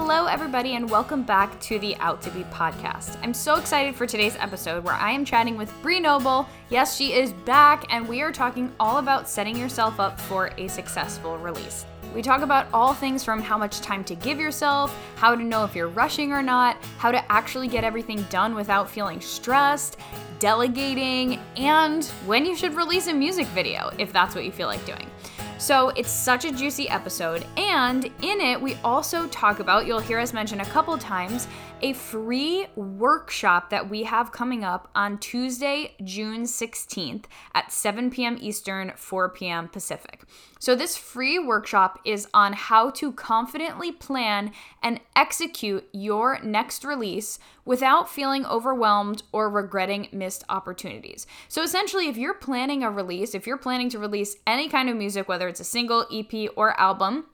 [0.00, 3.18] Hello, everybody, and welcome back to the Out to Be podcast.
[3.20, 6.48] I'm so excited for today's episode where I am chatting with Bree Noble.
[6.70, 10.68] Yes, she is back, and we are talking all about setting yourself up for a
[10.68, 11.84] successful release.
[12.14, 15.64] We talk about all things from how much time to give yourself, how to know
[15.64, 19.98] if you're rushing or not, how to actually get everything done without feeling stressed,
[20.38, 24.86] delegating, and when you should release a music video if that's what you feel like
[24.86, 25.10] doing.
[25.58, 30.20] So it's such a juicy episode, and in it, we also talk about, you'll hear
[30.20, 31.48] us mention a couple times,
[31.82, 37.24] a free workshop that we have coming up on Tuesday, June 16th
[37.56, 38.38] at 7 p.m.
[38.40, 39.66] Eastern, 4 p.m.
[39.66, 40.22] Pacific.
[40.60, 47.40] So, this free workshop is on how to confidently plan and execute your next release
[47.68, 51.26] without feeling overwhelmed or regretting missed opportunities.
[51.48, 54.96] So, essentially, if you're planning a release, if you're planning to release any kind of
[54.96, 57.26] music, whether it's a single, EP, or album,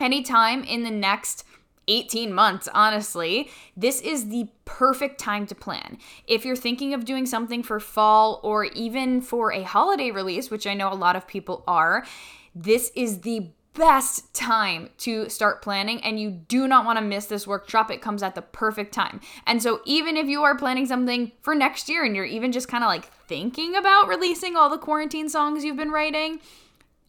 [0.00, 1.44] anytime in the next
[1.86, 5.96] 18 months, honestly, this is the perfect time to plan.
[6.26, 10.66] If you're thinking of doing something for fall or even for a holiday release, which
[10.66, 12.04] I know a lot of people are,
[12.52, 17.26] this is the best time to start planning and you do not want to miss
[17.26, 17.90] this workshop.
[17.90, 19.20] It comes at the perfect time.
[19.46, 22.68] And so even if you are planning something for next year and you're even just
[22.68, 26.40] kind of like thinking about releasing all the quarantine songs you've been writing,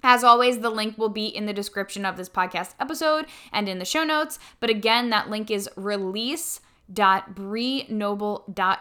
[0.04, 3.78] As always, the link will be in the description of this podcast episode and in
[3.78, 4.38] the show notes.
[4.60, 6.60] But again, that link is release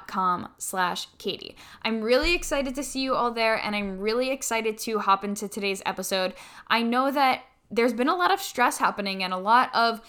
[0.08, 4.78] com slash katie i'm really excited to see you all there and i'm really excited
[4.78, 6.34] to hop into today's episode
[6.68, 10.02] i know that there's been a lot of stress happening and a lot of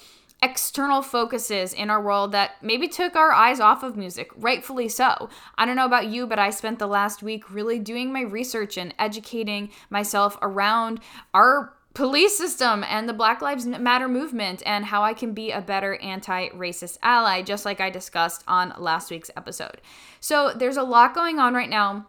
[0.43, 5.31] external focuses in our world that maybe took our eyes off of music, rightfully so.
[5.57, 8.77] I don't know about you, but I spent the last week really doing my research
[8.77, 11.01] and educating myself around
[11.33, 15.63] our police system and the Black Lives Matter movement and how I can be a
[15.63, 19.81] better anti racist ally, just like I discussed on last week's episode.
[20.21, 22.07] So there's a lot going on right now.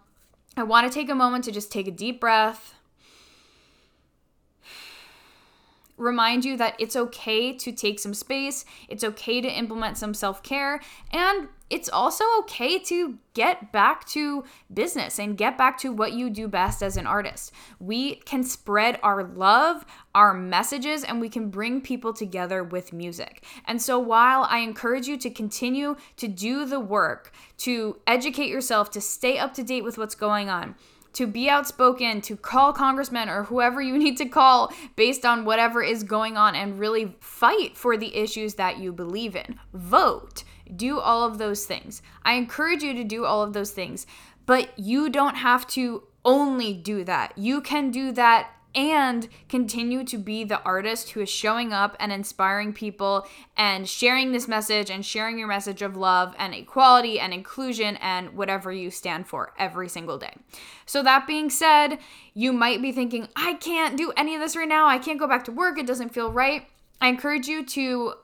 [0.58, 2.75] I want to take a moment to just take a deep breath
[5.98, 10.44] remind you that it's okay to take some space, it's okay to implement some self
[10.44, 16.14] care, and it's also okay to get back to business and get back to what
[16.14, 17.52] you do best as an artist.
[17.80, 19.84] We can spread our love,
[20.14, 23.44] our messages, and we can bring people together with music.
[23.66, 28.92] And so, while I encourage you to continue to do the work, to educate yourself,
[28.92, 30.76] to stay up to date with what's going on,
[31.16, 35.82] to be outspoken, to call congressmen or whoever you need to call based on whatever
[35.82, 39.60] is going on and really fight for the issues that you believe in.
[39.74, 40.44] Vote.
[40.76, 42.02] Do all of those things.
[42.24, 44.08] I encourage you to do all of those things,
[44.46, 47.38] but you don't have to only do that.
[47.38, 52.12] You can do that and continue to be the artist who is showing up and
[52.12, 53.26] inspiring people
[53.56, 58.36] and sharing this message and sharing your message of love and equality and inclusion and
[58.36, 60.34] whatever you stand for every single day.
[60.86, 62.00] So, that being said,
[62.34, 64.88] you might be thinking, I can't do any of this right now.
[64.88, 65.80] I can't go back to work.
[65.80, 66.68] It doesn't feel right.
[67.02, 68.16] I encourage you to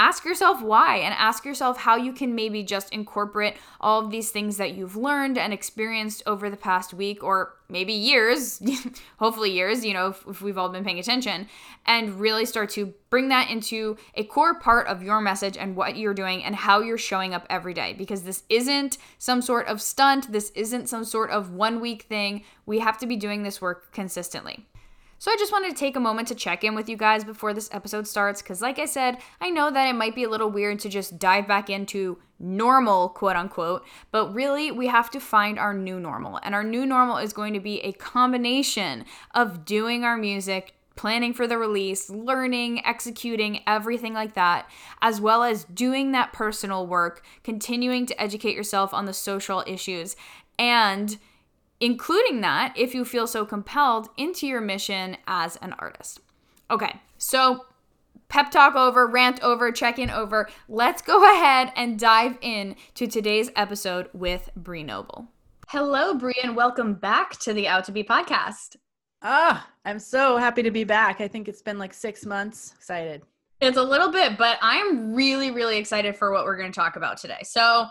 [0.00, 4.30] ask yourself why and ask yourself how you can maybe just incorporate all of these
[4.30, 8.62] things that you've learned and experienced over the past week or maybe years,
[9.18, 11.46] hopefully years, you know, if, if, we've all been paying attention,
[11.84, 15.98] and really start to bring that into a core part of your message and what
[15.98, 17.92] you're doing and how you're showing up every day.
[17.92, 22.42] Because this isn't some sort of stunt, this isn't some sort of one week thing.
[22.64, 24.66] We have to be doing this work consistently.
[25.20, 27.52] So I just wanted to take a moment to check in with you guys before
[27.52, 30.50] this episode starts because, like I said, I know that it might be a little
[30.50, 35.58] weird to just dive back into normal, quote unquote, but really we have to find
[35.58, 36.40] our new normal.
[36.42, 41.34] And our new normal is going to be a combination of doing our music, planning
[41.34, 44.70] for the release, learning, executing, everything like that,
[45.02, 50.16] as well as doing that personal work, continuing to educate yourself on the social issues,
[50.58, 51.18] and
[51.80, 56.20] including that, if you feel so compelled, into your mission as an artist.
[56.70, 57.64] Okay, so
[58.28, 60.48] pep talk over, rant over, check in over.
[60.68, 65.26] Let's go ahead and dive in to today's episode with Bree Noble.
[65.68, 68.76] Hello, Bree, and welcome back to the Out to Be podcast.
[69.22, 71.20] Ah, I'm so happy to be back.
[71.20, 72.74] I think it's been like six months.
[72.76, 73.22] Excited.
[73.60, 76.96] It's a little bit, but I'm really, really excited for what we're going to talk
[76.96, 77.40] about today.
[77.42, 77.86] So,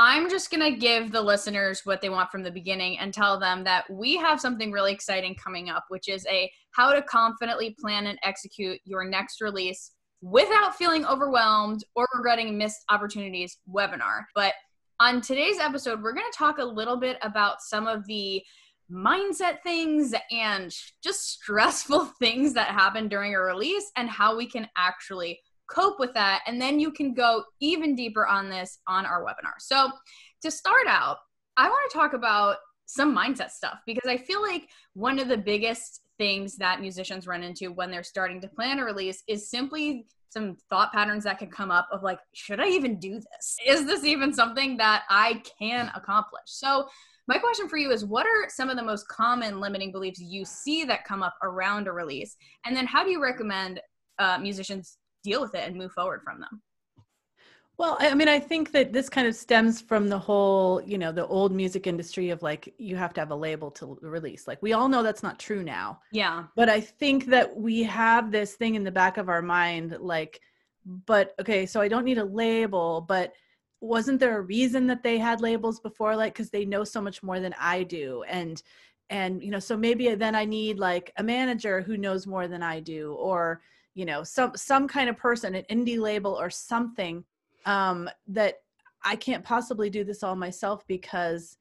[0.00, 3.36] I'm just going to give the listeners what they want from the beginning and tell
[3.36, 7.74] them that we have something really exciting coming up, which is a how to confidently
[7.80, 9.90] plan and execute your next release
[10.20, 14.22] without feeling overwhelmed or regretting missed opportunities webinar.
[14.36, 14.54] But
[15.00, 18.40] on today's episode, we're going to talk a little bit about some of the
[18.88, 20.72] mindset things and
[21.02, 26.14] just stressful things that happen during a release and how we can actually cope with
[26.14, 26.42] that.
[26.46, 29.54] And then you can go even deeper on this on our webinar.
[29.58, 29.90] So,
[30.42, 31.18] to start out,
[31.56, 32.56] I want to talk about
[32.86, 37.42] some mindset stuff because I feel like one of the biggest things that musicians run
[37.42, 41.50] into when they're starting to plan a release is simply some thought patterns that can
[41.50, 43.56] come up of like, should I even do this?
[43.66, 46.42] Is this even something that I can accomplish?
[46.46, 46.88] So,
[47.26, 50.46] my question for you is what are some of the most common limiting beliefs you
[50.46, 52.36] see that come up around a release?
[52.64, 53.80] And then how do you recommend
[54.18, 56.62] uh, musicians deal with it and move forward from them?
[57.76, 61.12] Well, I mean, I think that this kind of stems from the whole, you know,
[61.12, 64.48] the old music industry of like, you have to have a label to release.
[64.48, 66.00] Like, we all know that's not true now.
[66.10, 66.46] Yeah.
[66.56, 70.40] But I think that we have this thing in the back of our mind, like,
[71.06, 73.32] but okay, so I don't need a label, but
[73.80, 76.16] wasn't there a reason that they had labels before?
[76.16, 78.24] Like, because they know so much more than I do.
[78.26, 78.60] And,
[79.08, 82.64] and, you know, so maybe then I need like a manager who knows more than
[82.64, 83.60] I do, or,
[83.98, 87.24] you know some some kind of person an indie label or something
[87.66, 88.54] um that
[89.04, 91.58] i can't possibly do this all myself because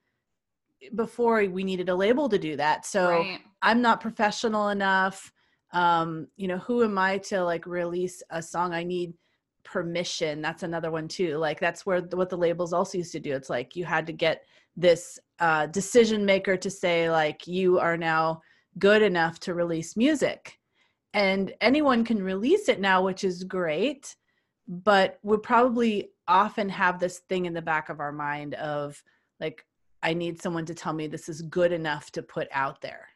[0.95, 2.85] before we needed a label to do that.
[2.85, 3.39] So right.
[3.61, 5.31] i'm not professional enough.
[5.73, 8.73] Um you know who am i to like release a song?
[8.73, 9.13] I need
[9.63, 10.41] permission.
[10.41, 11.37] That's another one too.
[11.37, 13.33] Like that's where what the labels also used to do.
[13.33, 14.45] It's like you had to get
[14.75, 18.41] this uh decision maker to say like you are now
[18.77, 20.59] good enough to release music
[21.13, 24.15] and anyone can release it now which is great
[24.67, 29.01] but we probably often have this thing in the back of our mind of
[29.39, 29.65] like
[30.03, 33.07] i need someone to tell me this is good enough to put out there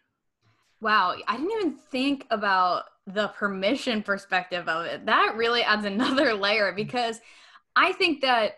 [0.80, 6.34] wow i didn't even think about the permission perspective of it that really adds another
[6.34, 7.20] layer because
[7.76, 8.54] i think that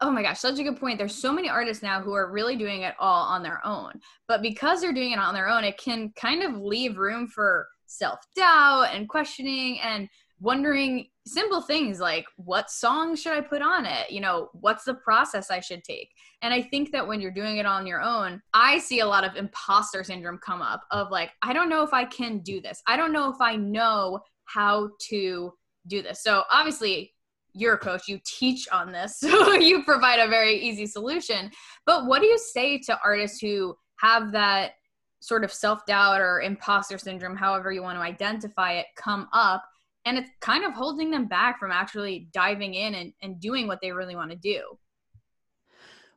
[0.00, 0.98] oh my gosh, such a good point.
[0.98, 3.92] There's so many artists now who are really doing it all on their own.
[4.26, 7.68] But because they're doing it on their own, it can kind of leave room for
[7.88, 10.08] self doubt and questioning and
[10.40, 14.10] wondering simple things like what song should I put on it?
[14.10, 16.10] You know, what's the process I should take?
[16.42, 19.24] And I think that when you're doing it on your own, I see a lot
[19.24, 22.82] of imposter syndrome come up of like, I don't know if I can do this.
[22.86, 25.52] I don't know if I know how to
[25.86, 26.22] do this.
[26.22, 27.12] So obviously,
[27.54, 31.50] you're a coach, you teach on this, so you provide a very easy solution.
[31.86, 34.72] But what do you say to artists who have that
[35.20, 39.64] sort of self doubt or imposter syndrome, however you want to identify it, come up.
[40.04, 43.80] And it's kind of holding them back from actually diving in and, and doing what
[43.82, 44.62] they really want to do.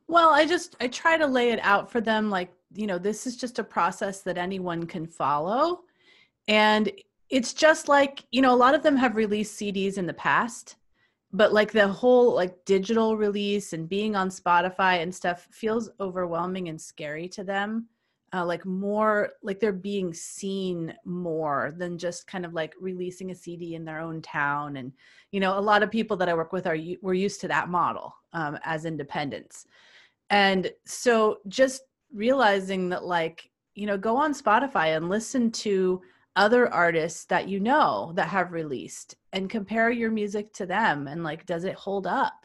[0.08, 3.26] Well, I just I try to lay it out for them like, you know, this
[3.26, 5.80] is just a process that anyone can follow.
[6.48, 6.90] And
[7.28, 10.76] it's just like, you know, a lot of them have released CDs in the past,
[11.32, 16.68] but like the whole like digital release and being on Spotify and stuff feels overwhelming
[16.68, 17.88] and scary to them
[18.34, 23.34] uh, like more like they're being seen more than just kind of like releasing a
[23.34, 24.92] cd in their own town and
[25.32, 27.68] you know a lot of people that i work with are we're used to that
[27.68, 29.66] model um, as independents.
[30.30, 36.02] And so just realizing that like you know go on spotify and listen to
[36.36, 41.24] other artists that you know that have released and compare your music to them and
[41.24, 42.41] like does it hold up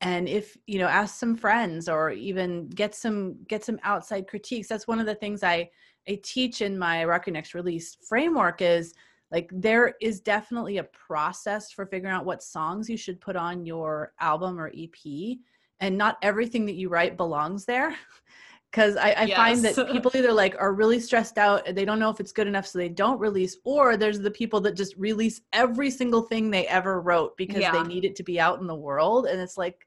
[0.00, 4.68] and if you know ask some friends or even get some get some outside critiques
[4.68, 5.68] that's one of the things i
[6.08, 8.94] i teach in my rock your next release framework is
[9.30, 13.64] like there is definitely a process for figuring out what songs you should put on
[13.66, 15.38] your album or ep
[15.80, 17.94] and not everything that you write belongs there
[18.70, 19.36] because I, I yes.
[19.36, 22.30] find that people either like are really stressed out and they don't know if it's
[22.30, 26.22] good enough so they don't release or there's the people that just release every single
[26.22, 27.72] thing they ever wrote because yeah.
[27.72, 29.86] they need it to be out in the world and it's like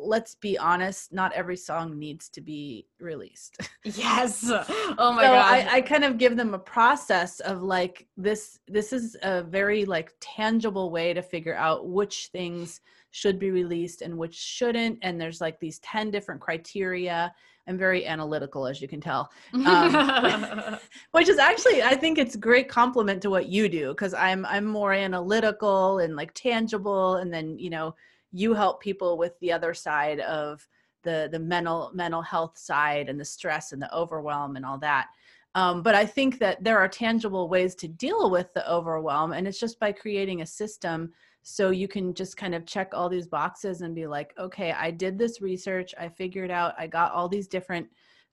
[0.00, 3.56] let's be honest, not every song needs to be released.
[3.82, 4.44] Yes.
[4.98, 5.66] Oh my so god.
[5.70, 9.86] I, I kind of give them a process of like this this is a very
[9.86, 14.98] like tangible way to figure out which things should be released and which shouldn't.
[15.00, 17.32] And there's like these 10 different criteria.
[17.66, 20.76] I'm very analytical, as you can tell, um,
[21.12, 24.44] which is actually I think it's a great compliment to what you do because I'm
[24.44, 27.94] I'm more analytical and like tangible, and then you know
[28.32, 30.66] you help people with the other side of
[31.02, 35.08] the the mental mental health side and the stress and the overwhelm and all that.
[35.54, 39.48] Um, but I think that there are tangible ways to deal with the overwhelm, and
[39.48, 43.26] it's just by creating a system so you can just kind of check all these
[43.26, 47.28] boxes and be like, okay, I did this research, I figured out, I got all
[47.28, 47.88] these different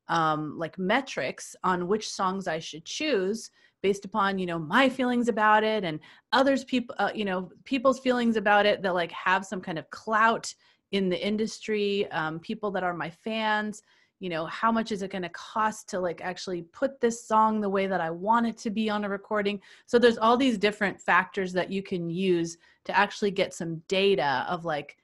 [0.09, 5.27] um, like metrics on which songs I should choose based upon you know my feelings
[5.27, 5.99] about it and
[6.31, 9.89] others people uh, you know people's feelings about it that like have some kind of
[9.89, 10.53] clout
[10.91, 13.83] in the industry um, people that are my fans.
[14.19, 17.61] You know how much is it going to cost to like actually put this song
[17.61, 19.61] the way that i want it to be on a recording?
[19.85, 24.45] So there's all these different factors that you can use to actually get some data
[24.49, 24.97] of like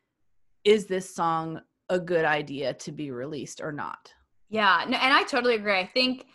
[0.63, 4.11] is this song a good idea to be released or not?
[4.49, 5.77] Yeah no, and i totally agree.
[5.77, 6.25] I think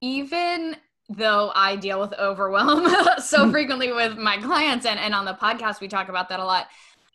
[0.00, 0.76] even
[1.08, 2.88] though I deal with overwhelm
[3.22, 3.50] so hmm.
[3.50, 6.66] frequently with my clients and, and on the podcast, we talk about that a lot.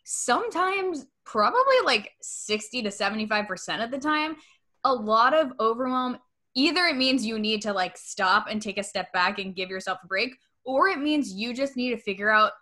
[0.04, 4.36] Sometimes, probably like 60 to 75% of the time,
[4.82, 6.18] a lot of overwhelm
[6.54, 9.70] either it means you need to like stop and take a step back and give
[9.70, 12.52] yourself a break, or it means you just need to figure out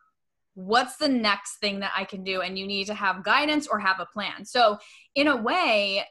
[0.54, 3.78] what's the next thing that I can do and you need to have guidance or
[3.78, 4.44] have a plan.
[4.44, 4.78] So,
[5.14, 6.04] in a way,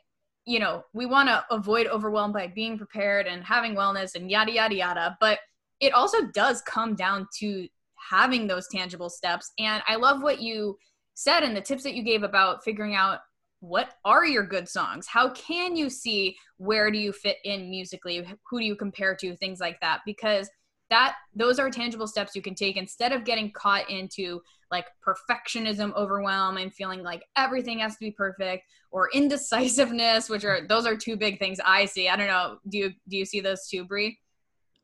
[0.48, 4.52] you know, we want to avoid overwhelm by being prepared and having wellness and yada,
[4.52, 5.18] yada, yada.
[5.20, 5.40] But
[5.82, 7.68] it also does come down to
[8.10, 9.52] having those tangible steps.
[9.60, 10.78] And I love what you
[11.16, 13.20] said and the tips that you gave about figuring out
[13.60, 18.24] what are your good songs how can you see where do you fit in musically
[18.48, 20.48] who do you compare to things like that because
[20.90, 24.42] that those are tangible steps you can take instead of getting caught into
[24.72, 30.68] like perfectionism overwhelm and feeling like everything has to be perfect or indecisiveness which are
[30.68, 32.10] those are two big things i see.
[32.10, 32.58] I don't know.
[32.70, 34.18] Do you do you see those too Bree?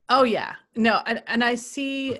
[0.10, 0.56] Oh yeah.
[0.76, 2.20] No and, and i see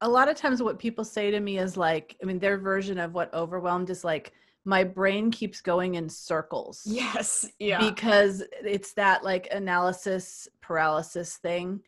[0.00, 2.98] a lot of times what people say to me is like i mean their version
[2.98, 4.32] of what overwhelmed is like
[4.66, 6.82] my brain keeps going in circles.
[6.84, 7.48] Yes.
[7.60, 7.78] Yeah.
[7.78, 11.80] Because it's that like analysis paralysis thing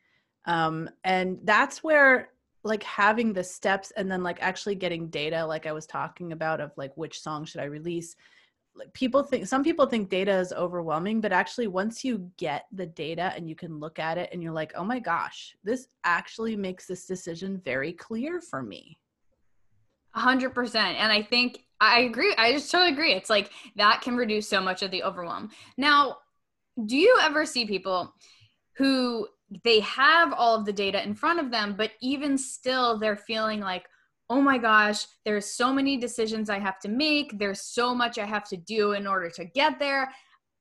[0.48, 2.30] um, and that's where
[2.64, 6.60] like having the steps and then like actually getting data like i was talking about
[6.60, 8.16] of like which song should i release
[8.74, 12.86] like people think some people think data is overwhelming but actually once you get the
[12.86, 16.56] data and you can look at it and you're like oh my gosh this actually
[16.56, 18.98] makes this decision very clear for me.
[20.16, 24.48] 100% and i think i agree i just totally agree it's like that can reduce
[24.48, 25.50] so much of the overwhelm.
[25.76, 26.18] Now
[26.86, 28.14] do you ever see people
[28.76, 29.28] who
[29.64, 33.60] they have all of the data in front of them, but even still, they're feeling
[33.60, 33.86] like,
[34.30, 37.38] oh my gosh, there's so many decisions I have to make.
[37.38, 40.10] There's so much I have to do in order to get there.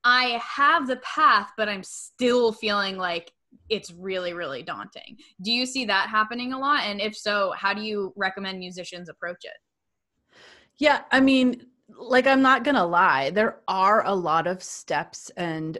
[0.04, 3.32] I have the path, but I'm still feeling like
[3.68, 5.18] it's really, really daunting.
[5.42, 6.84] Do you see that happening a lot?
[6.84, 10.38] And if so, how do you recommend musicians approach it?
[10.78, 11.66] Yeah, I mean,
[11.96, 15.78] like I'm not going to lie, there are a lot of steps and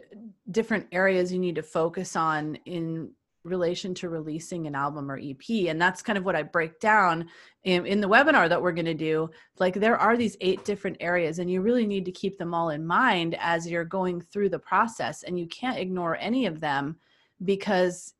[0.49, 3.11] different areas you need to focus on in
[3.43, 5.67] relation to releasing an album or EP.
[5.67, 7.27] And that's kind of what I break down
[7.63, 9.29] in, in the webinar that we're going to do.
[9.59, 12.69] Like there are these eight different areas, and you really need to keep them all
[12.69, 15.23] in mind as you're going through the process.
[15.23, 16.97] And you can't ignore any of them
[17.45, 18.13] because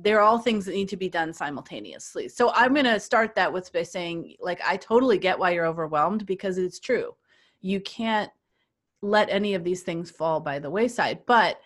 [0.00, 2.28] they're all things that need to be done simultaneously.
[2.28, 5.66] So I'm going to start that with by saying, like, I totally get why you're
[5.66, 7.14] overwhelmed because it's true
[7.66, 8.30] you can't
[9.02, 11.60] let any of these things fall by the wayside but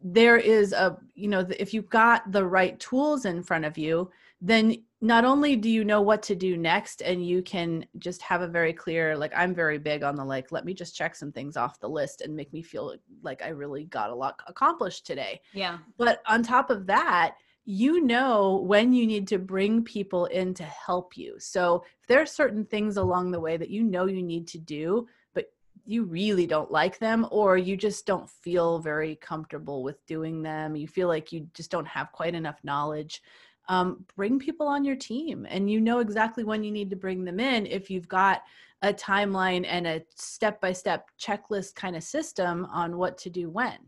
[0.00, 4.10] there is a you know if you've got the right tools in front of you
[4.40, 8.40] then not only do you know what to do next and you can just have
[8.42, 11.30] a very clear like i'm very big on the like let me just check some
[11.30, 15.06] things off the list and make me feel like i really got a lot accomplished
[15.06, 15.40] today.
[15.52, 15.78] Yeah.
[15.98, 20.64] But on top of that you know when you need to bring people in to
[20.64, 21.36] help you.
[21.38, 24.58] So if there are certain things along the way that you know you need to
[24.58, 25.46] do, but
[25.84, 30.74] you really don't like them, or you just don't feel very comfortable with doing them,
[30.74, 33.22] you feel like you just don't have quite enough knowledge.
[33.68, 37.24] Um, bring people on your team and you know exactly when you need to bring
[37.24, 38.42] them in if you've got
[38.82, 43.48] a timeline and a step by step checklist kind of system on what to do
[43.48, 43.78] when.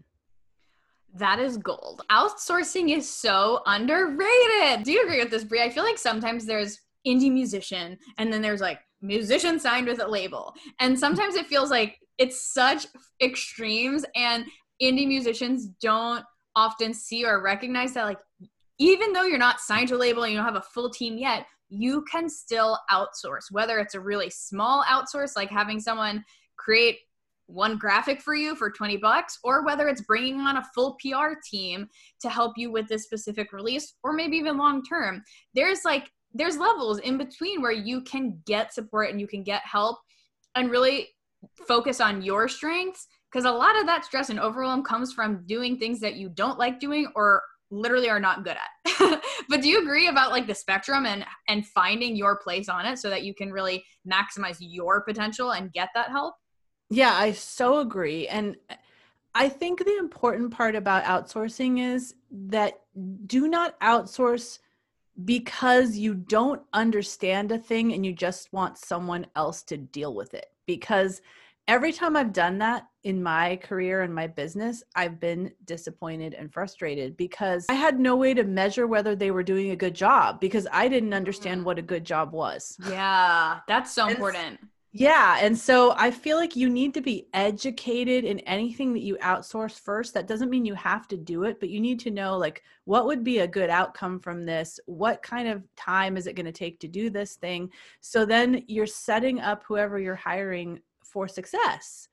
[1.14, 2.02] That is gold.
[2.10, 4.84] Outsourcing is so underrated.
[4.84, 5.62] Do you agree with this, Bree?
[5.62, 10.08] I feel like sometimes there's indie musician and then there's like musician signed with a
[10.08, 10.54] label.
[10.80, 12.86] And sometimes it feels like it's such
[13.22, 14.44] extremes and
[14.82, 16.24] indie musicians don't
[16.56, 18.18] often see or recognize that like
[18.78, 21.16] even though you're not signed to a label and you don't have a full team
[21.16, 26.24] yet, you can still outsource, whether it's a really small outsource like having someone
[26.56, 26.98] create
[27.46, 31.34] one graphic for you for 20 bucks or whether it's bringing on a full PR
[31.48, 31.86] team
[32.20, 35.22] to help you with this specific release or maybe even long term.
[35.54, 39.62] There's like there's levels in between where you can get support and you can get
[39.64, 39.98] help
[40.56, 41.08] and really
[41.68, 45.76] focus on your strengths because a lot of that stress and overwhelm comes from doing
[45.76, 49.20] things that you don't like doing or literally are not good at.
[49.48, 52.98] but do you agree about like the spectrum and and finding your place on it
[52.98, 56.34] so that you can really maximize your potential and get that help?
[56.90, 58.28] Yeah, I so agree.
[58.28, 58.56] And
[59.34, 62.80] I think the important part about outsourcing is that
[63.26, 64.60] do not outsource
[65.24, 70.34] because you don't understand a thing and you just want someone else to deal with
[70.34, 70.46] it.
[70.66, 71.20] Because
[71.68, 76.52] every time I've done that in my career and my business, I've been disappointed and
[76.52, 80.40] frustrated because I had no way to measure whether they were doing a good job
[80.40, 81.64] because I didn't understand mm.
[81.64, 82.76] what a good job was.
[82.88, 84.60] Yeah, that's so important.
[84.96, 85.38] Yeah.
[85.40, 89.78] And so I feel like you need to be educated in anything that you outsource
[89.80, 90.14] first.
[90.14, 93.04] That doesn't mean you have to do it, but you need to know like what
[93.06, 94.78] would be a good outcome from this?
[94.86, 97.70] What kind of time is it going to take to do this thing?
[98.02, 102.08] So then you're setting up whoever you're hiring for success.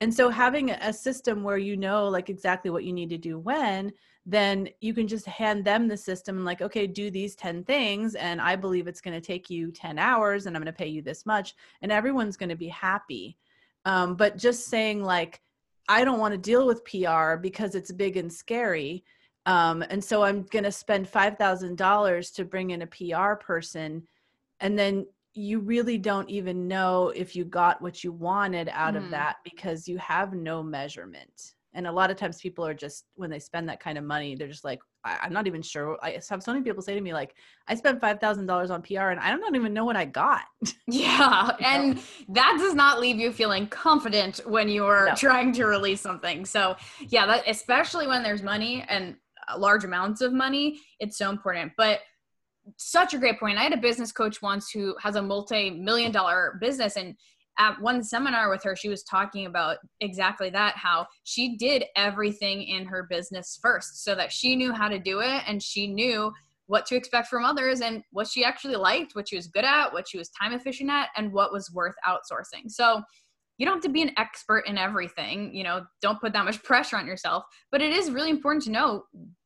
[0.00, 3.38] And so having a system where you know like exactly what you need to do
[3.38, 3.92] when,
[4.28, 8.16] then you can just hand them the system and like, okay, do these 10 things.
[8.16, 10.88] And I believe it's going to take you 10 hours and I'm going to pay
[10.88, 11.54] you this much.
[11.80, 13.38] And everyone's going to be happy.
[13.84, 15.40] Um, but just saying like,
[15.88, 19.04] I don't want to deal with PR because it's big and scary.
[19.46, 24.02] Um, and so I'm going to spend $5,000 to bring in a PR person.
[24.58, 28.96] And then you really don't even know if you got what you wanted out mm.
[28.96, 33.04] of that because you have no measurement and a lot of times people are just
[33.14, 35.96] when they spend that kind of money they're just like I, am not even sure.
[36.02, 37.36] I have so many people say to me like
[37.68, 40.42] i spent $5000 on pr and i don't even know what i got.
[40.88, 45.14] Yeah and that does not leave you feeling confident when you're no.
[45.14, 46.44] trying to release something.
[46.44, 46.76] So
[47.08, 49.16] yeah that especially when there's money and
[49.48, 51.72] uh, large amounts of money it's so important.
[51.76, 52.00] But
[52.78, 53.58] such a great point.
[53.58, 57.14] I had a business coach once who has a multi-million dollar business and
[57.58, 62.62] at one seminar with her she was talking about exactly that how she did everything
[62.62, 66.32] in her business first so that she knew how to do it and she knew
[66.66, 69.92] what to expect from others and what she actually liked what she was good at
[69.92, 72.68] what she was time efficient at and what was worth outsourcing.
[72.68, 73.02] So
[73.58, 76.62] you don't have to be an expert in everything you know don't put that much
[76.62, 79.04] pressure on yourself but it is really important to know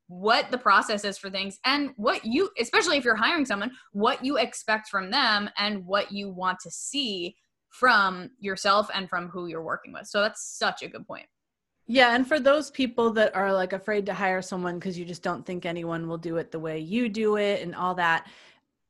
[0.08, 4.24] what the process is for things and what you especially if you're hiring someone what
[4.24, 7.36] you expect from them and what you want to see
[7.70, 11.26] from yourself and from who you're working with so that's such a good point
[11.86, 15.22] yeah and for those people that are like afraid to hire someone because you just
[15.22, 18.26] don't think anyone will do it the way you do it and all that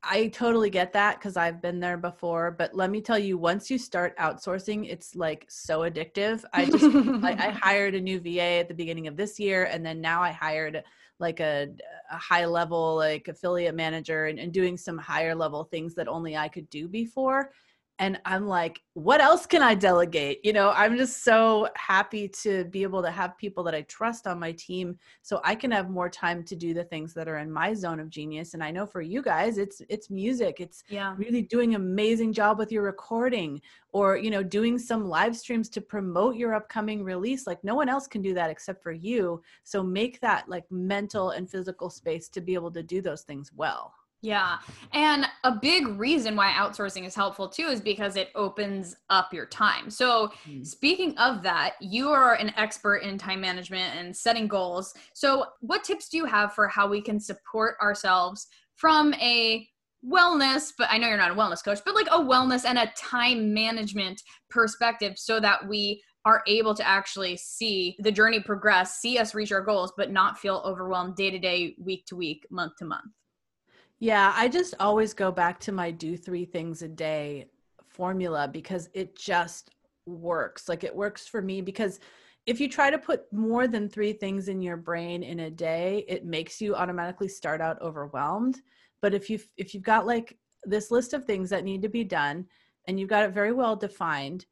[0.02, 2.50] I totally get that because I've been there before.
[2.52, 6.42] But let me tell you, once you start outsourcing, it's like so addictive.
[6.54, 9.84] I just like I hired a new VA at the beginning of this year, and
[9.84, 10.82] then now I hired
[11.18, 11.68] like a,
[12.10, 16.34] a high level like affiliate manager and, and doing some higher level things that only
[16.34, 17.52] I could do before
[18.00, 20.40] and i'm like what else can i delegate?
[20.44, 24.26] You know i'm just so happy to be able to have people that i trust
[24.26, 27.38] on my team so i can have more time to do the things that are
[27.38, 28.54] in my zone of genius.
[28.54, 30.56] And i know for you guys it's it's music.
[30.60, 31.14] It's yeah.
[31.16, 33.60] really doing amazing job with your recording
[33.92, 37.46] or you know doing some live streams to promote your upcoming release.
[37.46, 39.42] Like no one else can do that except for you.
[39.64, 43.52] So make that like mental and physical space to be able to do those things
[43.54, 44.58] well yeah.
[44.92, 49.46] And a big reason why outsourcing is helpful too is because it opens up your
[49.46, 49.88] time.
[49.88, 50.66] So, mm.
[50.66, 54.92] speaking of that, you are an expert in time management and setting goals.
[55.14, 59.66] So, what tips do you have for how we can support ourselves from a
[60.06, 62.92] wellness, but I know you're not a wellness coach, but like a wellness and a
[62.96, 69.18] time management perspective so that we are able to actually see the journey progress, see
[69.18, 72.76] us reach our goals, but not feel overwhelmed day to day, week to week, month
[72.78, 73.12] to month?
[74.00, 77.50] Yeah, I just always go back to my do three things a day
[77.86, 79.70] formula because it just
[80.06, 80.70] works.
[80.70, 82.00] Like it works for me because
[82.46, 86.06] if you try to put more than three things in your brain in a day,
[86.08, 88.62] it makes you automatically start out overwhelmed.
[89.02, 92.02] But if you if you've got like this list of things that need to be
[92.02, 92.46] done
[92.88, 94.46] and you've got it very well defined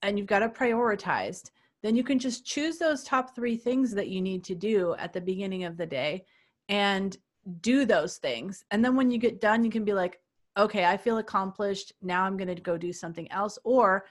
[0.00, 1.50] and you've got it prioritized,
[1.82, 5.12] then you can just choose those top 3 things that you need to do at
[5.12, 6.24] the beginning of the day
[6.70, 7.18] and
[7.60, 8.64] do those things.
[8.70, 10.20] And then when you get done, you can be like,
[10.58, 11.92] okay, I feel accomplished.
[12.02, 13.58] Now I'm going to go do something else.
[13.64, 14.04] Or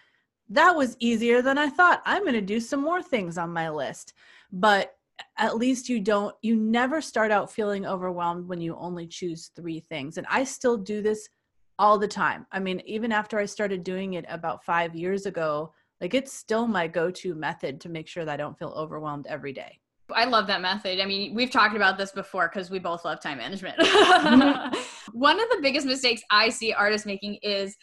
[0.50, 2.02] that was easier than I thought.
[2.06, 4.14] I'm going to do some more things on my list.
[4.52, 4.96] But
[5.38, 9.80] at least you don't, you never start out feeling overwhelmed when you only choose three
[9.80, 10.18] things.
[10.18, 11.30] And I still do this
[11.78, 12.46] all the time.
[12.52, 16.68] I mean, even after I started doing it about five years ago, like it's still
[16.68, 19.80] my go to method to make sure that I don't feel overwhelmed every day.
[20.14, 21.00] I love that method.
[21.00, 23.78] I mean, we've talked about this before because we both love time management.
[23.80, 24.78] Mm-hmm.
[25.18, 27.76] One of the biggest mistakes I see artists making is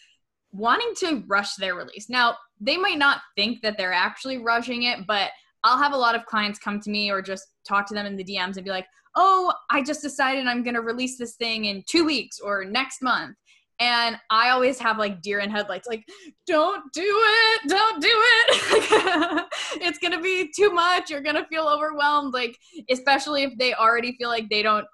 [0.53, 2.09] wanting to rush their release.
[2.09, 5.31] Now, they might not think that they're actually rushing it, but
[5.65, 8.17] I'll have a lot of clients come to me or just talk to them in
[8.17, 8.87] the DMs and be like,
[9.17, 13.03] oh, I just decided I'm going to release this thing in two weeks or next
[13.03, 13.37] month.
[13.79, 16.05] And I always have like deer in headlights, like,
[16.47, 19.47] don't do it, don't do it.
[19.83, 21.11] it's gonna be too much.
[21.11, 22.33] You're gonna feel overwhelmed.
[22.33, 22.57] Like,
[22.91, 24.87] especially if they already feel like they don't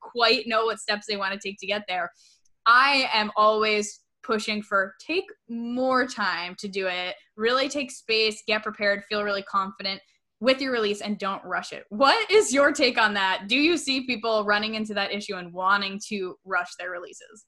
[0.00, 2.10] quite know what steps they want to take to get there.
[2.66, 8.62] I am always pushing for take more time to do it, really take space, get
[8.62, 10.00] prepared, feel really confident
[10.40, 11.84] with your release and don't rush it.
[11.88, 13.46] What is your take on that?
[13.48, 17.46] Do you see people running into that issue and wanting to rush their releases?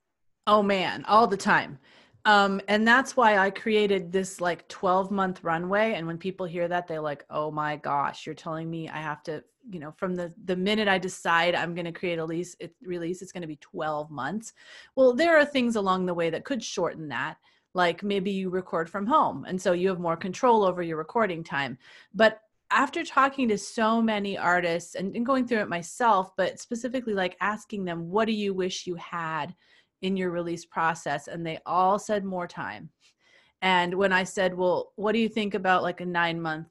[0.50, 1.78] Oh man, all the time.
[2.24, 5.92] Um, and that's why I created this like 12 month runway.
[5.94, 9.22] And when people hear that, they're like, oh my gosh, you're telling me I have
[9.22, 12.56] to, you know, from the, the minute I decide I'm going to create a lease,
[12.58, 14.52] it, release, it's going to be 12 months.
[14.96, 17.36] Well, there are things along the way that could shorten that.
[17.72, 19.44] Like maybe you record from home.
[19.46, 21.78] And so you have more control over your recording time.
[22.12, 22.40] But
[22.72, 27.36] after talking to so many artists and, and going through it myself, but specifically like
[27.40, 29.54] asking them, what do you wish you had?
[30.02, 32.90] In your release process and they all said more time.
[33.62, 36.68] And when i said well what do you think about like a nine month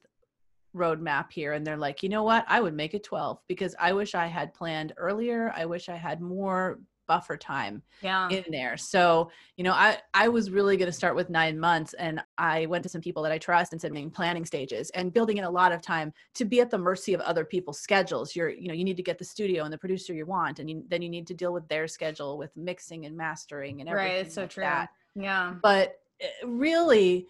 [0.76, 1.54] roadmap here?
[1.54, 2.46] And they're like you know what?
[2.48, 5.54] I would make it 12 because i wish i had planned earlier.
[5.56, 8.30] I wish i had more buffer time yeah.
[8.30, 8.78] in there.
[8.78, 12.68] So, you know, I I was really going to start with 9 months and I
[12.68, 15.44] went to some people that I trust and said main planning stages and building in
[15.44, 18.36] a lot of time to be at the mercy of other people's schedules.
[18.36, 20.70] You're, you know, you need to get the studio and the producer you want and
[20.70, 24.12] you, then you need to deal with their schedule with mixing and mastering and everything.
[24.14, 24.64] Right, it's so like true.
[24.64, 24.90] That.
[25.16, 25.56] Yeah.
[25.64, 27.28] But eh, really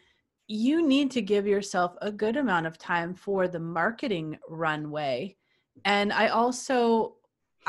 [0.49, 5.37] you need to give yourself a good amount of time for the marketing runway.
[5.85, 7.15] And I also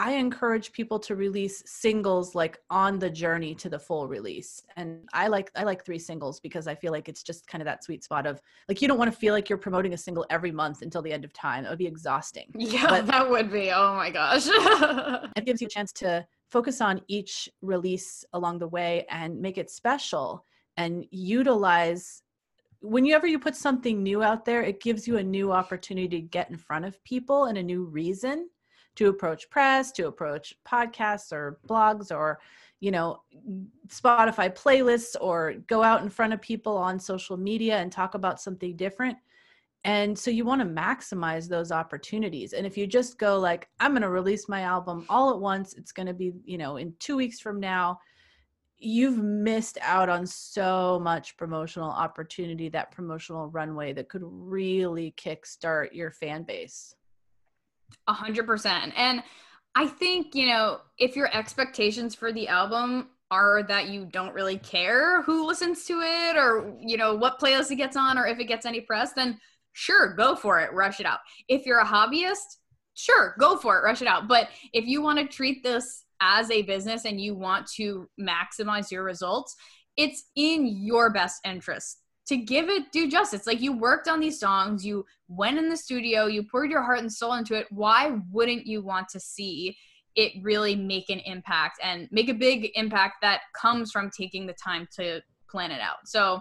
[0.01, 4.63] I encourage people to release singles like on the journey to the full release.
[4.79, 7.67] And I like I like three singles because I feel like it's just kind of
[7.67, 10.25] that sweet spot of like you don't want to feel like you're promoting a single
[10.31, 11.67] every month until the end of time.
[11.67, 12.51] It would be exhausting.
[12.57, 13.73] Yeah, but that would be.
[13.73, 14.45] Oh my gosh.
[15.37, 19.59] it gives you a chance to focus on each release along the way and make
[19.59, 20.47] it special
[20.79, 22.23] and utilize
[22.81, 26.49] whenever you put something new out there, it gives you a new opportunity to get
[26.49, 28.49] in front of people and a new reason
[28.97, 32.41] to approach press, to approach podcasts or blogs or,
[32.81, 33.23] you know,
[33.89, 38.41] Spotify playlists or go out in front of people on social media and talk about
[38.41, 39.17] something different.
[39.85, 42.53] And so you want to maximize those opportunities.
[42.53, 45.73] And if you just go like, I'm going to release my album all at once,
[45.75, 47.99] it's going to be, you know, in two weeks from now,
[48.83, 55.93] you've missed out on so much promotional opportunity, that promotional runway that could really kickstart
[55.93, 56.95] your fan base.
[58.09, 58.93] A hundred percent.
[58.97, 59.23] And
[59.75, 64.59] I think, you know, if your expectations for the album are that you don't really
[64.59, 68.41] care who listens to it or, you know, what playlist it gets on or if
[68.41, 69.39] it gets any press, then
[69.73, 71.21] sure, go for it, rush it out.
[71.49, 72.57] If you're a hobbyist,
[72.95, 74.27] sure, go for it, rush it out.
[74.27, 78.91] But if you want to treat this as a business and you want to maximize
[78.91, 79.55] your results,
[79.97, 83.45] it's in your best interest to give it due justice.
[83.45, 87.01] Like you worked on these songs, you went in the studio, you poured your heart
[87.01, 87.67] and soul into it.
[87.71, 89.77] Why wouldn't you want to see
[90.15, 94.55] it really make an impact and make a big impact that comes from taking the
[94.55, 96.07] time to plan it out?
[96.07, 96.41] So,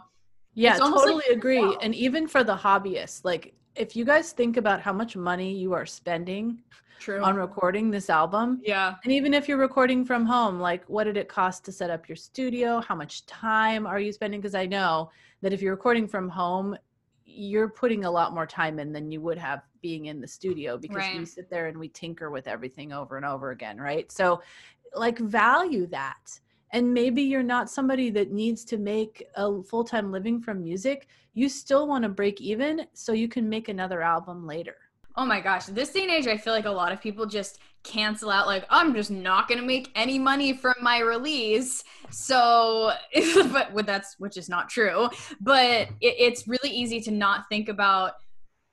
[0.53, 1.59] yeah, totally like, agree.
[1.59, 1.79] Wow.
[1.81, 5.73] And even for the hobbyists, like if you guys think about how much money you
[5.73, 6.61] are spending
[6.99, 7.23] True.
[7.23, 8.61] on recording this album.
[8.63, 8.93] Yeah.
[9.03, 12.07] And even if you're recording from home, like what did it cost to set up
[12.07, 12.79] your studio?
[12.79, 14.39] How much time are you spending?
[14.39, 15.09] Because I know
[15.41, 16.77] that if you're recording from home,
[17.25, 20.77] you're putting a lot more time in than you would have being in the studio
[20.77, 21.19] because right.
[21.19, 24.11] we sit there and we tinker with everything over and over again, right?
[24.11, 24.41] So,
[24.95, 26.39] like, value that.
[26.71, 31.07] And maybe you're not somebody that needs to make a full time living from music.
[31.33, 34.75] You still want to break even so you can make another album later.
[35.15, 37.59] Oh my gosh, this day and age, I feel like a lot of people just
[37.83, 41.83] cancel out, like, I'm just not going to make any money from my release.
[42.09, 42.91] So,
[43.43, 45.09] but that's, which is not true.
[45.41, 48.13] But it, it's really easy to not think about,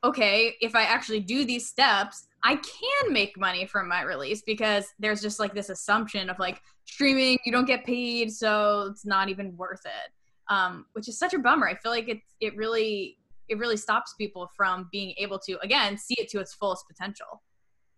[0.05, 4.87] okay, if I actually do these steps, I can make money from my release because
[4.99, 9.29] there's just like this assumption of like streaming, you don't get paid, so it's not
[9.29, 10.13] even worth it.
[10.49, 11.69] Um, which is such a bummer.
[11.69, 15.99] I feel like it's it really it really stops people from being able to again
[15.99, 17.43] see it to its fullest potential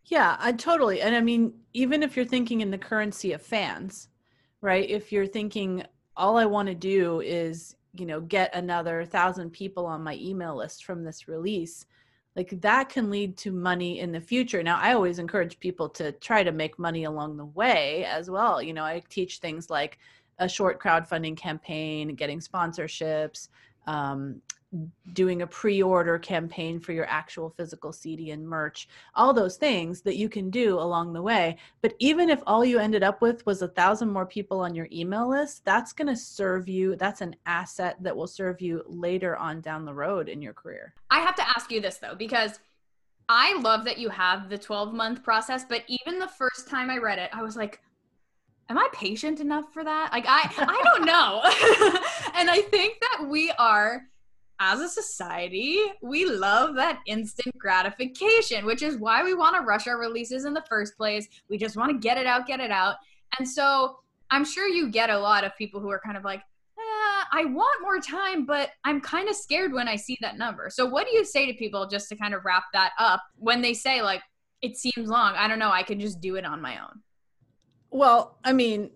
[0.09, 4.09] yeah i totally and i mean even if you're thinking in the currency of fans
[4.61, 5.85] right if you're thinking
[6.17, 10.57] all i want to do is you know get another thousand people on my email
[10.57, 11.87] list from this release
[12.37, 14.63] like that can lead to money in the future.
[14.63, 18.63] Now i always encourage people to try to make money along the way as well
[18.63, 19.99] you know i teach things like
[20.39, 23.49] a short crowdfunding campaign getting sponsorships
[23.87, 24.41] um,
[25.15, 30.17] doing a pre-order campaign for your actual physical cd and merch all those things that
[30.17, 33.63] you can do along the way but even if all you ended up with was
[33.63, 37.35] a thousand more people on your email list that's going to serve you that's an
[37.47, 41.35] asset that will serve you later on down the road in your career i have
[41.35, 42.61] to ask you this though because
[43.31, 46.99] i love that you have the 12 month process but even the first time i
[46.99, 47.81] read it i was like
[48.71, 50.11] am I patient enough for that?
[50.13, 51.41] Like I I don't know.
[52.39, 54.03] and I think that we are
[54.61, 59.87] as a society, we love that instant gratification, which is why we want to rush
[59.87, 61.29] our releases in the first place.
[61.49, 62.97] We just want to get it out, get it out.
[63.39, 63.99] And so
[64.31, 67.45] I'm sure you get a lot of people who are kind of like, eh, I
[67.45, 70.71] want more time, but I'm kind of scared when I see that number.
[70.71, 73.63] So, what do you say to people just to kind of wrap that up when
[73.63, 74.23] they say, like,
[74.61, 75.35] it seems long?
[75.37, 77.01] I don't know, I can just do it on my own?
[77.91, 78.91] Well, I mean,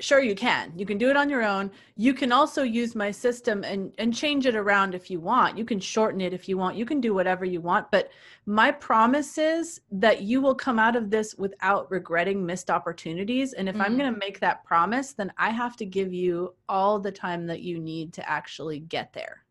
[0.00, 0.72] sure you can.
[0.76, 1.70] You can do it on your own.
[1.96, 5.58] You can also use my system and and change it around if you want.
[5.58, 6.76] You can shorten it if you want.
[6.76, 8.10] You can do whatever you want but
[8.46, 13.68] my promise is that you will come out of this without regretting missed opportunities and
[13.68, 13.82] if mm-hmm.
[13.82, 17.46] i'm going to make that promise then i have to give you all the time
[17.46, 19.42] that you need to actually get there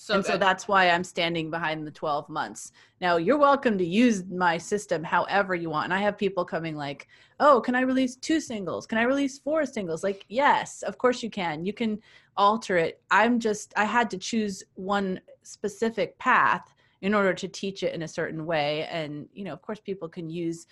[0.00, 0.32] so and good.
[0.32, 2.72] so that's why I'm standing behind the 12 months.
[3.02, 5.84] Now you're welcome to use my system however you want.
[5.84, 7.06] And I have people coming like,
[7.38, 8.86] oh, can I release two singles?
[8.86, 10.02] Can I release four singles?
[10.02, 11.66] Like, yes, of course you can.
[11.66, 11.98] You can
[12.38, 13.02] alter it.
[13.10, 18.00] I'm just, I had to choose one specific path in order to teach it in
[18.00, 18.88] a certain way.
[18.90, 20.66] And, you know, of course, people can use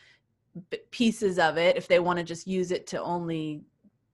[0.90, 3.60] pieces of it if they want to just use it to only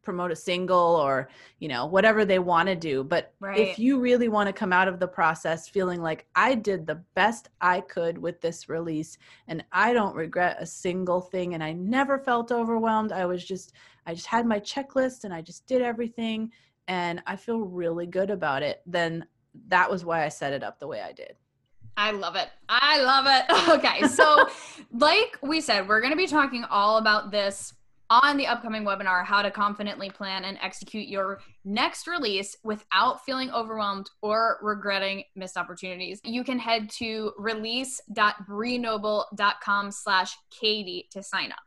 [0.04, 3.58] promote a single or you know whatever they want to do but right.
[3.58, 7.00] if you really want to come out of the process feeling like i did the
[7.14, 11.72] best i could with this release and i don't regret a single thing and i
[11.72, 13.72] never felt overwhelmed i was just
[14.06, 16.50] i just had my checklist and i just did everything
[16.88, 19.24] and i feel really good about it then
[19.68, 21.36] that was why i set it up the way i did
[21.96, 22.48] I love it.
[22.68, 23.44] I love it.
[23.74, 24.06] Okay.
[24.08, 24.48] So,
[24.92, 27.72] like we said, we're going to be talking all about this
[28.10, 33.50] on the upcoming webinar how to confidently plan and execute your next release without feeling
[33.50, 36.20] overwhelmed or regretting missed opportunities.
[36.24, 41.62] You can head to release.breenoble.com slash katie to sign up.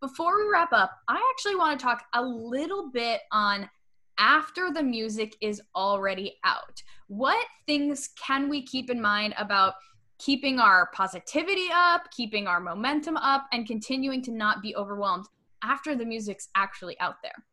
[0.00, 3.70] Before we wrap up i actually want to talk a little bit on
[4.18, 6.82] after the music is already out.
[7.08, 9.74] What things can we keep in mind about
[10.18, 15.26] keeping our positivity up, keeping our momentum up, and continuing to not be overwhelmed
[15.62, 17.44] after the music's actually out there?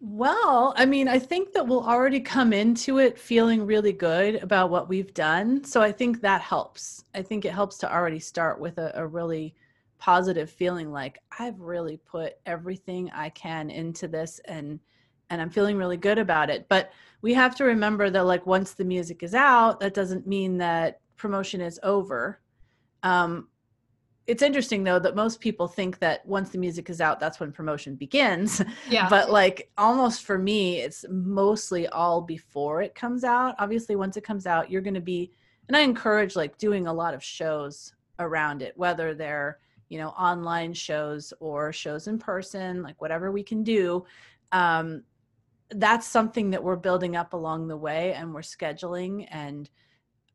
[0.00, 4.70] Well, I mean, I think that we'll already come into it feeling really good about
[4.70, 5.64] what we've done.
[5.64, 7.04] So I think that helps.
[7.14, 9.54] I think it helps to already start with a, a really
[9.98, 14.80] positive feeling like I've really put everything I can into this and
[15.28, 16.66] and I'm feeling really good about it.
[16.68, 20.58] But we have to remember that like once the music is out, that doesn't mean
[20.58, 22.40] that promotion is over.
[23.02, 23.48] Um,
[24.26, 27.52] it's interesting though that most people think that once the music is out that's when
[27.52, 28.62] promotion begins.
[28.88, 29.08] Yeah.
[29.08, 33.54] But like almost for me it's mostly all before it comes out.
[33.58, 35.32] Obviously once it comes out you're going to be
[35.68, 39.58] and i encourage like doing a lot of shows around it whether they're
[39.88, 44.04] you know online shows or shows in person like whatever we can do.
[44.52, 45.02] Um
[45.70, 49.68] that's something that we're building up along the way and we're scheduling and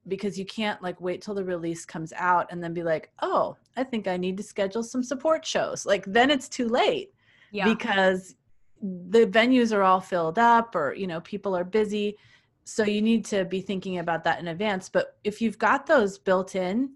[0.08, 3.56] because you can't like wait till the release comes out and then be like, oh,
[3.78, 5.86] I think I need to schedule some support shows.
[5.86, 7.14] Like then it's too late
[7.52, 7.66] yeah.
[7.66, 8.36] because
[8.82, 12.18] the venues are all filled up or, you know, people are busy.
[12.64, 14.90] So you need to be thinking about that in advance.
[14.90, 16.94] But if you've got those built in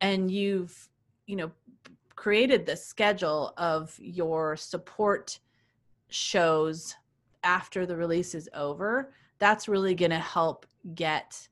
[0.00, 0.88] and you've,
[1.26, 1.50] you know,
[2.14, 5.40] created the schedule of your support
[6.08, 6.94] shows
[7.42, 11.48] after the release is over, that's really going to help get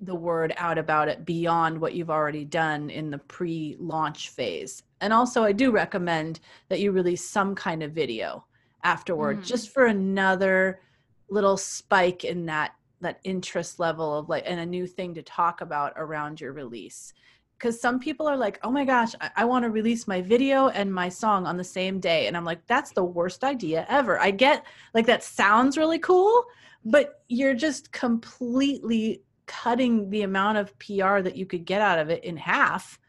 [0.00, 4.82] the word out about it beyond what you've already done in the pre launch phase.
[5.00, 8.44] And also, I do recommend that you release some kind of video
[8.84, 9.46] afterward mm-hmm.
[9.46, 10.80] just for another
[11.28, 15.60] little spike in that that interest level of like and a new thing to talk
[15.60, 17.12] about around your release
[17.58, 20.68] because some people are like oh my gosh i, I want to release my video
[20.68, 24.18] and my song on the same day and i'm like that's the worst idea ever
[24.18, 26.44] i get like that sounds really cool
[26.84, 32.10] but you're just completely cutting the amount of PR that you could get out of
[32.10, 33.00] it in half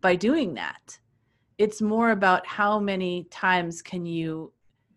[0.00, 0.98] by doing that.
[1.58, 4.52] It's more about how many times can you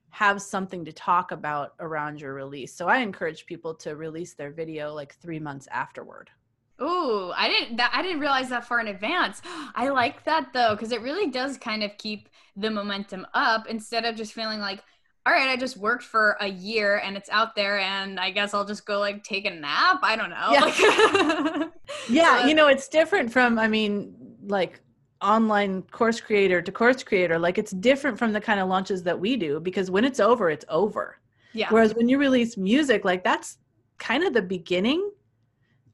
[0.10, 2.74] have something to talk about around your release.
[2.74, 6.32] So I encourage people to release their video like 3 months afterward.
[6.82, 9.42] Ooh, I didn't that I didn't realize that far in advance.
[9.76, 14.06] I like that though cuz it really does kind of keep the momentum up instead
[14.06, 14.84] of just feeling like
[15.26, 18.54] all right, I just worked for a year and it's out there and I guess
[18.54, 20.00] I'll just go like take a nap.
[20.04, 20.52] I don't know.
[20.52, 21.68] Yeah,
[22.10, 24.14] yeah you know, it's different from, I mean,
[24.46, 24.82] like
[25.22, 27.40] online course creator to course creator.
[27.40, 30.52] Like it's different from the kind of launches that we do because when it's over,
[30.52, 31.18] it's over.
[31.54, 31.70] Yeah.
[31.72, 33.58] Whereas when you release music, like that's
[33.98, 35.10] kind of the beginning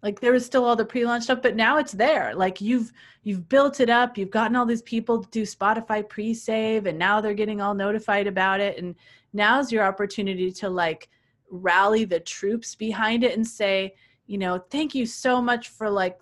[0.03, 2.33] like there was still all the pre-launch stuff but now it's there.
[2.35, 2.91] Like you've
[3.23, 4.17] you've built it up.
[4.17, 8.27] You've gotten all these people to do spotify pre-save and now they're getting all notified
[8.27, 8.77] about it.
[8.77, 8.95] And
[9.33, 11.09] now's your opportunity to like
[11.49, 13.93] rally the troops behind it and say
[14.25, 16.17] you know thank you so much for like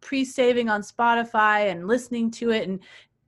[0.00, 2.68] pre-saving on spotify and listening to it.
[2.68, 2.80] And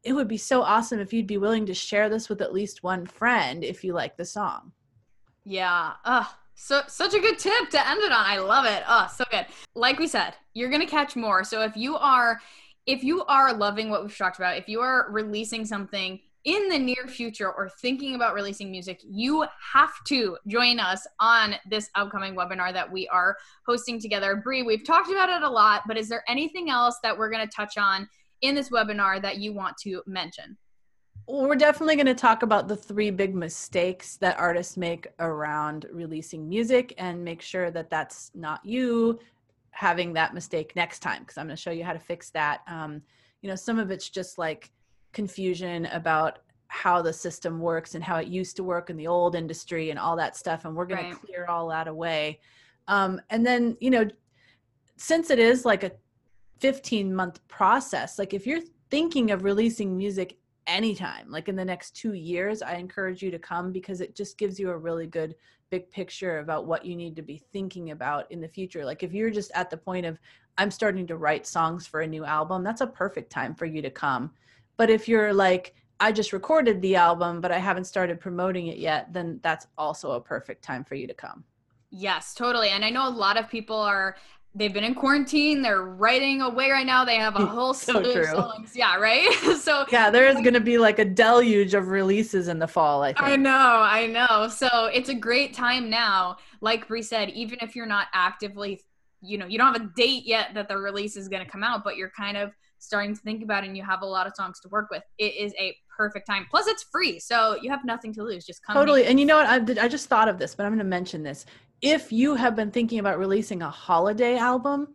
[0.03, 2.83] it would be so awesome if you'd be willing to share this with at least
[2.83, 4.73] one friend if you like the song.
[5.44, 5.92] Yeah.
[6.05, 8.25] Ugh so such a good tip to end it on.
[8.25, 8.83] I love it.
[8.88, 9.47] Oh, so good.
[9.75, 11.45] Like we said, you're gonna catch more.
[11.45, 12.40] So if you are
[12.87, 16.79] if you are loving what we've talked about, if you are releasing something in the
[16.79, 22.37] near future or thinking about releasing music, you have to join us on this upcoming
[22.37, 23.37] webinar that we are
[23.67, 24.37] hosting together.
[24.37, 27.47] Bree, we've talked about it a lot, but is there anything else that we're going
[27.47, 28.07] to touch on
[28.43, 30.59] in this webinar that you want to mention?
[31.27, 36.49] We're definitely going to talk about the three big mistakes that artists make around releasing
[36.49, 39.19] music and make sure that that's not you
[39.71, 42.61] having that mistake next time because i'm going to show you how to fix that
[42.67, 43.03] um,
[43.43, 44.71] you know some of it's just like
[45.13, 49.35] confusion about how the system works and how it used to work in the old
[49.35, 51.21] industry and all that stuff and we're going right.
[51.21, 52.39] to clear all that away
[52.89, 54.05] um, and then you know
[54.97, 55.93] since it is like a
[56.61, 58.61] 15 month process like if you're
[58.91, 63.38] thinking of releasing music anytime like in the next two years i encourage you to
[63.38, 65.35] come because it just gives you a really good
[65.70, 69.12] big picture about what you need to be thinking about in the future like if
[69.12, 70.18] you're just at the point of
[70.57, 73.83] i'm starting to write songs for a new album that's a perfect time for you
[73.83, 74.31] to come
[74.77, 78.79] but if you're like i just recorded the album but i haven't started promoting it
[78.79, 81.44] yet then that's also a perfect time for you to come
[81.96, 82.70] Yes, totally.
[82.70, 84.16] And I know a lot of people are
[84.55, 85.62] they've been in quarantine.
[85.62, 87.05] They're writing away right now.
[87.05, 88.77] They have a whole so slew of songs.
[88.77, 89.31] Yeah, right.
[89.61, 93.03] so yeah, there is going to be like a deluge of releases in the fall.
[93.03, 93.23] I think.
[93.23, 94.49] I know, I know.
[94.49, 96.37] So it's a great time now.
[96.61, 98.81] Like Bree said, even if you're not actively,
[99.21, 101.64] you know, you don't have a date yet that the release is going to come
[101.64, 104.27] out, but you're kind of starting to think about it and you have a lot
[104.27, 105.03] of songs to work with.
[105.19, 106.47] It is a perfect time.
[106.51, 108.45] Plus, it's free, so you have nothing to lose.
[108.45, 108.75] Just come.
[108.75, 109.07] Totally.
[109.07, 109.47] And you know what?
[109.79, 111.47] I, I just thought of this, but I'm going to mention this
[111.81, 114.95] if you have been thinking about releasing a holiday album,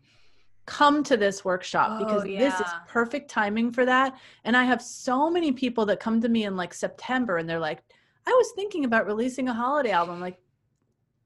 [0.66, 2.40] come to this workshop oh, because yeah.
[2.40, 4.16] this is perfect timing for that.
[4.44, 7.60] And I have so many people that come to me in like September and they're
[7.60, 7.80] like,
[8.28, 10.22] I was thinking about releasing a holiday album.
[10.22, 10.38] like,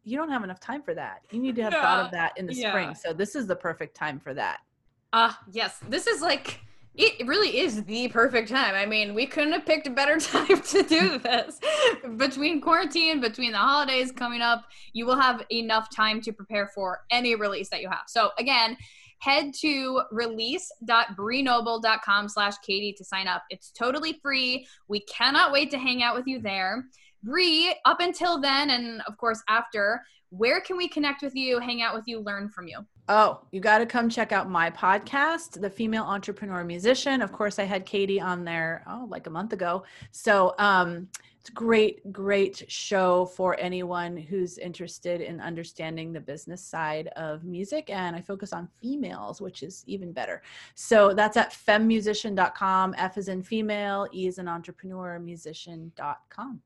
[0.05, 1.25] you don't have enough time for that.
[1.31, 1.81] You need to have yeah.
[1.81, 2.69] thought of that in the yeah.
[2.69, 2.95] spring.
[2.95, 4.59] So this is the perfect time for that.
[5.11, 5.77] Ah, uh, yes.
[5.89, 6.61] This is like
[6.95, 8.75] it really is the perfect time.
[8.75, 11.59] I mean, we couldn't have picked a better time to do this.
[12.17, 17.01] between quarantine, between the holidays coming up, you will have enough time to prepare for
[17.09, 18.03] any release that you have.
[18.07, 18.77] So again,
[19.19, 23.43] head to release.breenoble.com slash Katie to sign up.
[23.49, 24.67] It's totally free.
[24.87, 26.85] We cannot wait to hang out with you there.
[27.23, 31.81] Bree, up until then, and of course after, where can we connect with you, hang
[31.81, 32.85] out with you, learn from you?
[33.09, 37.21] Oh, you got to come check out my podcast, The Female Entrepreneur Musician.
[37.21, 39.83] Of course, I had Katie on there, oh, like a month ago.
[40.11, 41.09] So, um,
[41.43, 47.89] it's great, great show for anyone who's interested in understanding the business side of music.
[47.89, 50.41] And I focus on females, which is even better.
[50.75, 52.95] So that's at femusician.com.
[52.97, 56.61] F is in female, E is an entrepreneur, musician.com.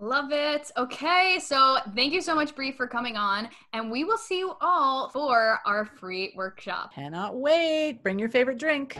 [0.00, 0.70] Love it.
[0.76, 4.54] Okay, so thank you so much, Bree, for coming on, and we will see you
[4.60, 6.94] all for our free workshop.
[6.94, 8.00] Cannot wait.
[8.02, 8.96] Bring your favorite drink.